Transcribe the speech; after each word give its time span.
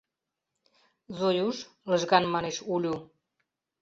—Зоюш,— 1.17 1.57
лыжган 1.89 2.25
манеш 2.33 2.57
Улю. 2.73 2.95